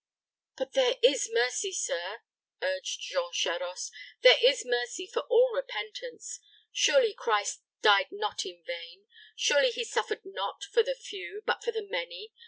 "But 0.57 0.73
there 0.73 0.95
is 1.03 1.29
mercy, 1.31 1.71
sir," 1.71 2.21
urged 2.59 3.01
Jean 3.01 3.31
Charost; 3.33 3.91
"there 4.23 4.43
is 4.43 4.65
mercy 4.65 5.05
for 5.05 5.19
all 5.29 5.53
repentance. 5.53 6.39
Surely 6.71 7.13
Christ 7.13 7.61
died 7.83 8.07
not 8.11 8.43
in 8.43 8.63
vain. 8.65 9.05
Surely 9.35 9.69
he 9.69 9.83
suffered 9.83 10.25
not 10.25 10.63
for 10.63 10.81
the 10.81 10.95
few, 10.95 11.43
but 11.45 11.63
for 11.63 11.71
the 11.71 11.85
many. 11.87 12.33